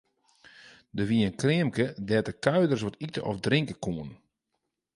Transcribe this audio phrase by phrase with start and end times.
[0.97, 4.15] Der wie in kreamke dêr't de kuierders wat ite of drinke koene.